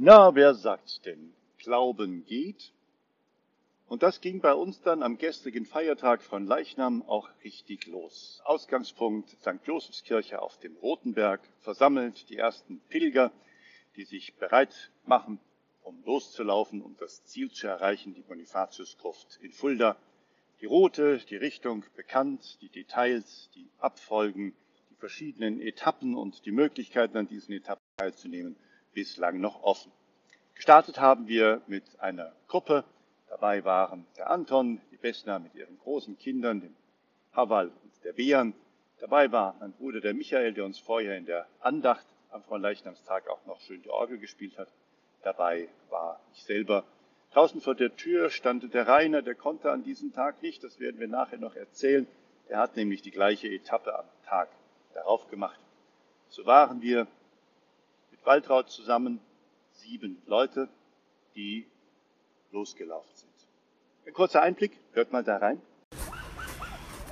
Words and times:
Na, 0.00 0.32
wer 0.36 0.54
sagt's 0.54 1.00
denn? 1.00 1.32
Glauben 1.58 2.24
geht. 2.24 2.72
Und 3.88 4.04
das 4.04 4.20
ging 4.20 4.40
bei 4.40 4.54
uns 4.54 4.80
dann 4.80 5.02
am 5.02 5.18
gestrigen 5.18 5.66
Feiertag 5.66 6.22
von 6.22 6.46
Leichnam 6.46 7.02
auch 7.02 7.28
richtig 7.42 7.88
los. 7.88 8.40
Ausgangspunkt 8.44 9.30
St. 9.30 9.58
Josefskirche 9.64 10.40
auf 10.40 10.56
dem 10.60 10.76
Rotenberg, 10.76 11.40
versammelt 11.58 12.30
die 12.30 12.36
ersten 12.36 12.78
Pilger, 12.88 13.32
die 13.96 14.04
sich 14.04 14.36
bereit 14.36 14.92
machen, 15.04 15.40
um 15.82 16.00
loszulaufen, 16.04 16.80
um 16.80 16.96
das 17.00 17.24
Ziel 17.24 17.50
zu 17.50 17.66
erreichen, 17.66 18.14
die 18.14 18.22
Bonifatiusgruft 18.22 19.40
in 19.42 19.50
Fulda. 19.50 19.96
Die 20.60 20.66
Route, 20.66 21.18
die 21.28 21.34
Richtung 21.36 21.84
bekannt, 21.96 22.58
die 22.60 22.68
Details, 22.68 23.50
die 23.56 23.68
Abfolgen, 23.78 24.54
die 24.90 24.94
verschiedenen 24.94 25.60
Etappen 25.60 26.14
und 26.14 26.46
die 26.46 26.52
Möglichkeiten 26.52 27.16
an 27.16 27.26
diesen 27.26 27.52
Etappen 27.52 27.82
teilzunehmen, 27.96 28.54
bislang 28.98 29.40
noch 29.40 29.62
offen. 29.62 29.92
Gestartet 30.56 30.98
haben 30.98 31.28
wir 31.28 31.62
mit 31.68 31.84
einer 32.00 32.32
Gruppe. 32.48 32.82
Dabei 33.28 33.64
waren 33.64 34.04
der 34.16 34.28
Anton, 34.28 34.80
die 34.90 34.96
Besna 34.96 35.38
mit 35.38 35.54
ihren 35.54 35.78
großen 35.78 36.18
Kindern, 36.18 36.60
dem 36.60 36.74
Hawal 37.32 37.68
und 37.68 37.92
der 38.02 38.12
Bean. 38.12 38.54
Dabei 38.98 39.30
war 39.30 39.54
mein 39.60 39.72
Bruder 39.72 40.00
der 40.00 40.14
Michael, 40.14 40.52
der 40.52 40.64
uns 40.64 40.80
vorher 40.80 41.16
in 41.16 41.26
der 41.26 41.46
Andacht 41.60 42.04
am 42.30 42.42
Fronleichnamstag 42.42 43.28
auch 43.28 43.46
noch 43.46 43.60
schön 43.60 43.82
die 43.82 43.90
Orgel 43.90 44.18
gespielt 44.18 44.58
hat. 44.58 44.68
Dabei 45.22 45.68
war 45.90 46.18
ich 46.34 46.42
selber. 46.42 46.82
Draußen 47.30 47.60
vor 47.60 47.76
der 47.76 47.94
Tür 47.94 48.30
stand 48.30 48.74
der 48.74 48.88
Rainer, 48.88 49.22
der 49.22 49.36
konnte 49.36 49.70
an 49.70 49.84
diesem 49.84 50.12
Tag 50.12 50.42
nicht, 50.42 50.64
das 50.64 50.80
werden 50.80 50.98
wir 50.98 51.06
nachher 51.06 51.38
noch 51.38 51.54
erzählen. 51.54 52.08
Er 52.48 52.58
hat 52.58 52.74
nämlich 52.74 53.02
die 53.02 53.12
gleiche 53.12 53.46
Etappe 53.46 53.96
am 53.96 54.06
Tag 54.26 54.48
darauf 54.92 55.28
gemacht. 55.30 55.60
So 56.30 56.46
waren 56.46 56.82
wir 56.82 57.06
mit 58.18 58.26
Waltraud 58.26 58.70
zusammen 58.70 59.20
sieben 59.72 60.18
Leute, 60.26 60.68
die 61.34 61.66
losgelaufen 62.52 63.10
sind. 63.14 63.30
Ein 64.06 64.12
kurzer 64.12 64.42
Einblick, 64.42 64.72
hört 64.92 65.12
mal 65.12 65.22
da 65.22 65.36
rein. 65.36 65.60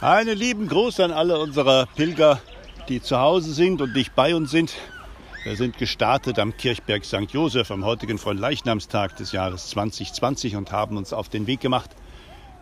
Einen 0.00 0.36
lieben 0.36 0.68
Gruß 0.68 1.00
an 1.00 1.10
alle 1.10 1.38
unserer 1.38 1.86
Pilger, 1.96 2.40
die 2.88 3.02
zu 3.02 3.18
Hause 3.18 3.52
sind 3.52 3.80
und 3.80 3.94
nicht 3.94 4.14
bei 4.14 4.34
uns 4.34 4.50
sind. 4.50 4.74
Wir 5.44 5.56
sind 5.56 5.78
gestartet 5.78 6.38
am 6.38 6.56
Kirchberg 6.56 7.04
St. 7.04 7.30
Josef 7.30 7.70
am 7.70 7.84
heutigen 7.84 8.18
Leichnamstag 8.36 9.16
des 9.16 9.32
Jahres 9.32 9.70
2020 9.70 10.56
und 10.56 10.72
haben 10.72 10.96
uns 10.96 11.12
auf 11.12 11.28
den 11.28 11.46
Weg 11.46 11.60
gemacht, 11.60 11.90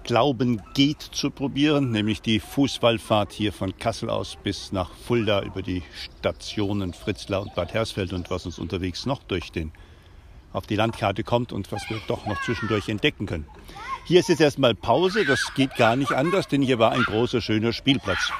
Glauben 0.07 0.63
geht 0.73 1.03
zu 1.03 1.33
probieren, 1.33 1.91
nämlich 1.91 2.23
die 2.23 2.39
Fußballfahrt 2.39 3.33
hier 3.33 3.53
von 3.53 3.77
Kassel 3.77 4.09
aus 4.09 4.39
bis 4.41 4.71
nach 4.71 4.93
Fulda 4.95 5.43
über 5.43 5.63
die 5.63 5.83
Stationen 6.21 6.93
Fritzlar 6.93 7.43
und 7.43 7.57
Bad 7.57 7.75
Hersfeld 7.75 8.13
und 8.13 8.31
was 8.31 8.47
uns 8.47 8.61
unterwegs 8.61 9.05
noch 9.05 9.25
durch 9.25 9.51
den 9.51 9.73
auf 10.53 10.65
die 10.69 10.77
Landkarte 10.77 11.25
kommt 11.25 11.53
und 11.53 11.73
was 11.73 11.91
wir 11.91 12.01
doch 12.07 12.25
noch 12.25 12.41
zwischendurch 12.43 12.89
entdecken 12.89 13.27
können. 13.27 13.47
Hier 14.07 14.21
ist 14.21 14.29
jetzt 14.29 14.41
erstmal 14.41 14.77
Pause, 14.77 15.25
das 15.25 15.53
geht 15.55 15.75
gar 15.75 15.97
nicht 15.97 16.13
anders, 16.13 16.47
denn 16.47 16.63
hier 16.63 16.79
war 16.79 16.93
ein 16.93 17.03
großer, 17.03 17.41
schöner 17.41 17.73
Spielplatz. 17.73 18.31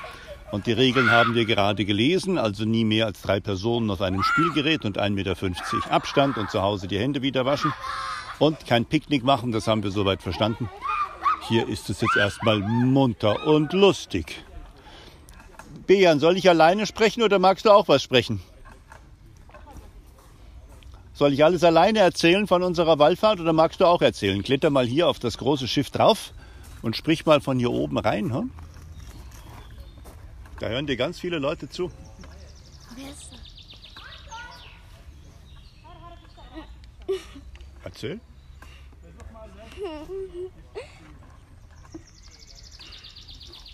Und 0.53 0.69
die 0.69 0.73
Regeln 0.73 1.11
haben 1.11 1.35
wir 1.35 1.47
gerade 1.47 1.85
gelesen, 1.85 2.39
also 2.39 2.65
nie 2.65 2.85
mehr 2.85 3.07
als 3.07 3.23
drei 3.23 3.41
Personen 3.41 3.91
auf 3.91 4.03
einem 4.03 4.23
Spielgerät 4.23 4.85
und 4.85 5.01
1,50 5.01 5.11
Meter 5.11 5.93
Abstand 5.93 6.39
und 6.39 6.49
zu 6.49 6.63
Hause 6.63 6.87
die 6.87 6.99
Hände 7.01 7.23
wieder 7.23 7.45
waschen 7.45 7.73
und 8.39 8.67
kein 8.67 8.85
Picknick 8.85 9.25
machen, 9.25 9.51
das 9.51 9.67
haben 9.67 9.83
wir 9.83 9.91
soweit 9.91 10.23
verstanden. 10.23 10.71
Hier 11.49 11.69
ist 11.69 11.89
es 11.91 12.01
jetzt 12.01 12.17
erstmal 12.17 12.59
munter 12.59 13.47
und 13.47 13.73
lustig. 13.73 14.45
Bejan, 15.87 16.19
soll 16.19 16.37
ich 16.37 16.49
alleine 16.49 16.87
sprechen 16.87 17.23
oder 17.23 17.39
magst 17.39 17.67
du 17.67 17.71
auch 17.71 17.87
was 17.87 18.03
sprechen? 18.03 18.43
Soll 21.15 21.33
ich 21.33 21.45
alles 21.45 21.63
alleine 21.63 22.01
erzählen 22.01 22.49
von 22.49 22.65
unserer 22.65 22.99
Wallfahrt 22.99 23.39
oder 23.39 23.53
magst 23.53 23.81
du 23.81 23.87
auch 23.87 24.03
erzählen? 24.03 24.43
Kletter 24.43 24.71
mal 24.71 24.87
hier 24.87 25.09
auf 25.09 25.21
das 25.21 25.39
große 25.39 25.69
Schiff 25.69 25.91
drauf 25.91 26.33
und 26.83 26.97
sprich 26.97 27.25
mal 27.25 27.41
von 27.41 27.59
hier 27.59 27.71
oben 27.71 27.99
rein. 27.99 28.35
Hm? 28.35 28.51
Da 30.59 30.69
hören 30.69 30.87
dir 30.87 30.97
ganz 30.97 31.21
viele 31.21 31.39
Leute 31.39 31.69
zu. 31.69 31.93
Erzähl. 37.85 38.21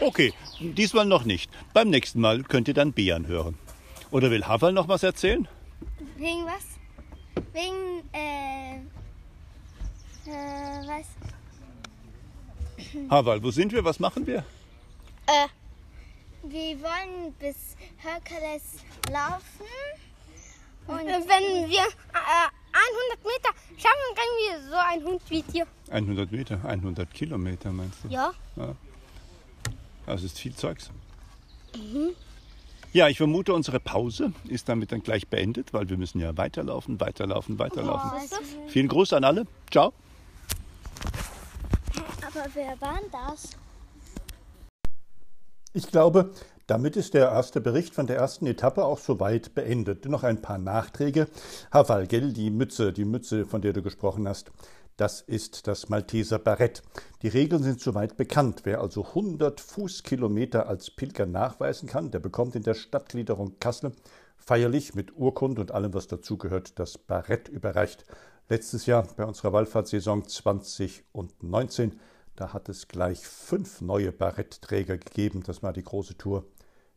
Okay, 0.03 0.35
diesmal 0.59 1.07
noch 1.07 1.25
nicht. 1.25 1.49
Beim 1.73 1.89
nächsten 1.89 2.21
Mal 2.21 2.43
könnt 2.43 2.67
ihr 2.67 2.75
dann 2.75 2.93
Bean 2.93 3.29
hören. 3.29 3.57
Oder 4.11 4.33
will 4.33 4.45
Haval 4.45 4.73
noch 4.73 4.89
was 4.89 5.05
erzählen? 5.05 5.47
Wegen 6.17 6.45
was? 6.45 6.65
Wegen, 7.53 8.03
äh, 8.13 8.79
äh, 10.29 10.89
was? 10.89 11.07
Haval, 13.11 13.45
wo 13.45 13.53
sind 13.53 13.73
wir? 13.73 13.85
Was 13.85 14.01
machen 14.01 14.27
wir? 14.27 14.45
Äh, 15.27 15.47
wir 16.43 16.83
wollen 16.83 17.33
bis 17.39 17.77
Herkules 17.99 18.83
laufen. 19.09 19.67
Und 20.89 21.07
wenn 21.07 21.71
wir 21.71 21.79
äh, 21.79 22.49
100 22.73 23.25
Meter 23.25 23.55
schaffen, 23.77 24.17
können 24.17 24.37
wir 24.41 24.69
so 24.69 24.77
ein 24.77 25.05
Hund 25.05 25.23
wie 25.29 25.43
dir. 25.43 25.65
100 25.91 26.33
Meter, 26.33 26.61
100 26.65 27.15
Kilometer 27.15 27.71
meinst 27.71 27.99
du? 28.03 28.09
Ja. 28.09 28.33
ja. 28.57 28.75
Das 30.07 30.23
ist 30.23 30.39
viel 30.39 30.55
Zeugs. 30.55 30.91
Mhm. 31.77 32.11
Ja, 32.93 33.09
ich 33.09 33.17
vermute, 33.17 33.55
unsere 33.55 33.81
Pause 33.81 34.33
ist 34.49 34.69
damit 34.69 34.93
dann 34.93 35.03
gleich 35.03 35.27
beendet, 35.29 35.73
weil 35.73 35.89
wir 35.89 35.97
müssen 35.97 36.21
ja 36.21 36.37
weiterlaufen, 36.37 37.01
weiterlaufen, 37.01 37.59
weiterlaufen. 37.59 38.11
Oh, 38.15 38.69
Vielen 38.69 38.89
Gruß 38.89 39.15
an 39.15 39.25
alle. 39.25 39.47
Ciao. 39.71 39.95
Aber 42.21 42.47
wer 42.53 42.79
war 42.81 43.01
das? 43.11 43.51
Ich 45.73 45.87
glaube, 45.87 46.33
damit 46.67 46.97
ist 46.97 47.15
der 47.15 47.31
erste 47.31 47.63
Bericht 47.63 47.95
von 47.95 48.07
der 48.07 48.17
ersten 48.17 48.47
Etappe 48.47 48.85
auch 48.85 48.99
soweit 48.99 49.55
beendet. 49.55 50.05
Noch 50.05 50.23
ein 50.23 50.43
paar 50.43 50.59
Nachträge. 50.59 51.29
Herr 51.71 51.89
Walgel, 51.89 52.35
die 52.35 52.51
Mütze, 52.51 52.93
die 52.93 53.07
Mütze, 53.07 53.47
von 53.47 53.63
der 53.63 53.73
du 53.73 53.83
gesprochen 53.83 54.29
hast, 54.29 54.53
das 54.97 55.21
ist 55.21 55.67
das 55.67 55.89
Malteser 55.89 56.39
Barett. 56.39 56.83
Die 57.23 57.29
Regeln 57.29 57.63
sind 57.63 57.81
soweit 57.81 58.17
bekannt. 58.17 58.63
Wer 58.65 58.81
also 58.81 59.05
100 59.05 59.61
Fußkilometer 59.61 60.69
als 60.69 60.91
Pilger 60.91 61.27
nachweisen 61.27 61.89
kann, 61.89 62.11
der 62.11 62.21
bekommt 62.21 62.55
in 62.55 62.63
der 62.63 62.75
Stadtgliederung 62.75 63.59
Kassel 63.59 63.93
feierlich 64.37 64.95
mit 64.95 65.17
Urkunde 65.17 65.61
und 65.61 65.71
allem, 65.71 65.95
was 65.95 66.09
dazugehört, 66.09 66.79
das 66.79 66.99
Barett 66.99 67.49
überreicht. 67.49 68.05
Letztes 68.49 68.87
Jahr 68.87 69.07
bei 69.17 69.25
unserer 69.25 69.53
Wallfahrtssaison 69.53 70.27
2019 70.27 71.99
da 72.37 72.53
hat 72.53 72.69
es 72.69 72.89
gleich 72.89 73.27
fünf 73.27 73.81
neue 73.81 74.11
Barettträger 74.11 74.97
gegeben. 74.97 75.43
Das 75.45 75.63
war 75.63 75.73
die 75.73 75.85
große 75.85 76.17
Tour, 76.17 76.47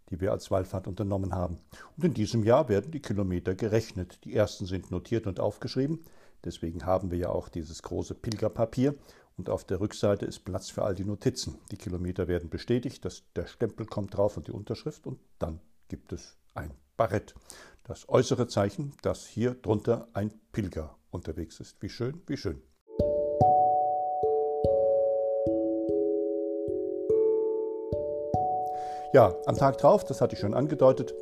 die 0.10 0.22
wir 0.22 0.32
als 0.32 0.50
Wallfahrt 0.50 0.88
unternommen 0.88 1.34
haben. 1.34 1.60
Und 1.98 2.06
in 2.06 2.14
diesem 2.14 2.44
Jahr 2.44 2.70
werden 2.70 2.92
die 2.92 3.02
Kilometer 3.02 3.54
gerechnet. 3.54 4.24
Die 4.24 4.34
ersten 4.34 4.66
sind 4.66 4.92
notiert 4.92 5.28
und 5.28 5.40
aufgeschrieben. 5.40 6.06
Deswegen 6.46 6.86
haben 6.86 7.12
wir 7.12 7.18
ja 7.18 7.30
auch 7.30 7.50
dieses 7.50 7.82
große 7.82 8.14
Pilgerpapier. 8.14 8.96
Und 9.38 9.50
auf 9.50 9.66
der 9.66 9.82
Rückseite 9.82 10.26
ist 10.26 10.46
Platz 10.46 10.70
für 10.70 10.84
all 10.84 10.96
die 10.96 11.04
Notizen. 11.04 11.58
Die 11.72 11.78
Kilometer 11.78 12.28
werden 12.28 12.50
bestätigt, 12.50 13.04
dass 13.04 13.24
der 13.36 13.48
Stempel 13.48 13.86
kommt 13.86 14.16
drauf 14.16 14.38
und 14.38 14.48
die 14.48 14.52
Unterschrift. 14.52 15.06
Und 15.08 15.20
dann 15.40 15.60
gibt 15.90 16.14
es 16.14 16.38
ein 16.54 16.72
Barett. 16.96 17.36
Das 17.84 18.08
äußere 18.08 18.48
Zeichen, 18.48 18.94
dass 19.02 19.26
hier 19.26 19.56
drunter 19.56 20.08
ein 20.14 20.34
Pilger 20.54 20.96
unterwegs 21.10 21.60
ist. 21.60 21.82
Wie 21.82 21.90
schön, 21.90 22.22
wie 22.28 22.38
schön. 22.38 22.62
Ja, 29.14 29.36
am 29.46 29.56
Tag 29.56 29.78
drauf, 29.78 30.04
das 30.04 30.22
hatte 30.22 30.36
ich 30.36 30.42
schon 30.42 30.54
angedeutet, 30.54 31.16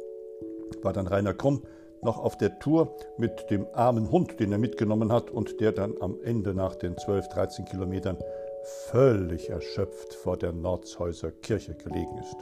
war 0.81 0.93
dann 0.93 1.07
Rainer 1.07 1.33
Krumm 1.33 1.63
noch 2.03 2.19
auf 2.19 2.37
der 2.37 2.59
Tour 2.59 2.95
mit 3.17 3.49
dem 3.49 3.67
armen 3.73 4.11
Hund, 4.11 4.39
den 4.39 4.51
er 4.51 4.57
mitgenommen 4.57 5.11
hat 5.11 5.31
und 5.31 5.59
der 5.59 5.71
dann 5.71 5.95
am 5.99 6.17
Ende 6.23 6.53
nach 6.53 6.75
den 6.75 6.97
12, 6.97 7.29
13 7.29 7.65
Kilometern 7.65 8.17
völlig 8.63 9.49
erschöpft 9.49 10.13
vor 10.13 10.37
der 10.37 10.53
Nordshäuser 10.53 11.31
Kirche 11.31 11.75
gelegen 11.75 12.17
ist. 12.17 12.35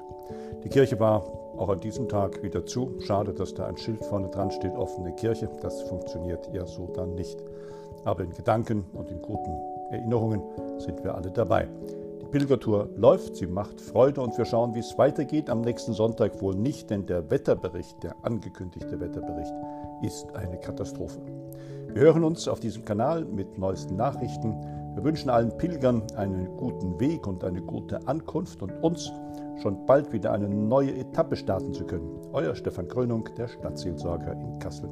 Die 0.63 0.69
Kirche 0.69 0.99
war 0.99 1.23
auch 1.57 1.69
an 1.69 1.79
diesem 1.79 2.07
Tag 2.07 2.43
wieder 2.43 2.65
zu. 2.65 2.99
Schade, 2.99 3.33
dass 3.33 3.53
da 3.53 3.65
ein 3.65 3.77
Schild 3.77 4.03
vorne 4.05 4.29
dran 4.29 4.51
steht, 4.51 4.73
offene 4.73 5.13
Kirche. 5.15 5.49
Das 5.61 5.81
funktioniert 5.83 6.49
ja 6.53 6.65
so 6.65 6.87
dann 6.93 7.15
nicht. 7.15 7.37
Aber 8.05 8.23
in 8.23 8.31
Gedanken 8.31 8.85
und 8.93 9.09
in 9.09 9.21
guten 9.21 9.51
Erinnerungen 9.91 10.41
sind 10.79 11.03
wir 11.03 11.15
alle 11.15 11.31
dabei. 11.31 11.67
Pilgertour 12.31 12.89
läuft, 12.95 13.35
sie 13.35 13.45
macht 13.45 13.81
Freude 13.81 14.21
und 14.21 14.37
wir 14.37 14.45
schauen, 14.45 14.73
wie 14.73 14.79
es 14.79 14.97
weitergeht. 14.97 15.49
Am 15.49 15.59
nächsten 15.59 15.91
Sonntag 15.91 16.41
wohl 16.41 16.55
nicht, 16.55 16.89
denn 16.89 17.05
der 17.05 17.29
Wetterbericht, 17.29 18.01
der 18.03 18.15
angekündigte 18.23 19.01
Wetterbericht, 19.01 19.53
ist 20.01 20.33
eine 20.33 20.57
Katastrophe. 20.57 21.19
Wir 21.93 22.03
hören 22.03 22.23
uns 22.23 22.47
auf 22.47 22.61
diesem 22.61 22.85
Kanal 22.85 23.25
mit 23.25 23.57
neuesten 23.57 23.97
Nachrichten. 23.97 24.55
Wir 24.95 25.03
wünschen 25.03 25.29
allen 25.29 25.57
Pilgern 25.57 26.03
einen 26.15 26.55
guten 26.55 26.97
Weg 27.01 27.27
und 27.27 27.43
eine 27.43 27.61
gute 27.61 28.07
Ankunft 28.07 28.61
und 28.63 28.71
uns 28.81 29.11
schon 29.61 29.85
bald 29.85 30.13
wieder 30.13 30.31
eine 30.31 30.47
neue 30.47 30.95
Etappe 30.95 31.35
starten 31.35 31.73
zu 31.73 31.85
können. 31.85 32.17
Euer 32.31 32.55
Stefan 32.55 32.87
Krönung, 32.87 33.27
der 33.37 33.49
Stadtseelsorger 33.49 34.31
in 34.39 34.57
Kassel. 34.59 34.89